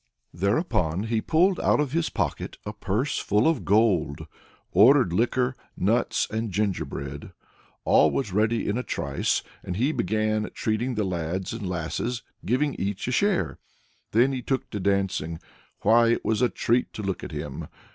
[0.33, 4.25] Thereupon he pulled out of his pocket a purse full of gold,
[4.71, 7.33] ordered liquor, nuts and gingerbread.
[7.85, 12.73] All was ready in a trice, and he began treating the lads and lasses, giving
[12.79, 13.59] each a share.
[14.09, 15.39] Then he took to dancing.
[15.81, 17.67] Why, it was a treat to look at him!